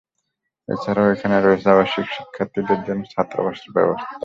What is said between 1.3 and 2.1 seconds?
রয়েছে আবাসিক